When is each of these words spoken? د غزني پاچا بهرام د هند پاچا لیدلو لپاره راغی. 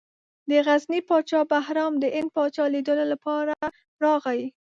د 0.49 0.51
غزني 0.67 0.99
پاچا 1.09 1.39
بهرام 1.51 1.93
د 1.99 2.05
هند 2.15 2.29
پاچا 2.35 2.65
لیدلو 2.73 3.05
لپاره 3.13 3.55
راغی. 4.03 4.41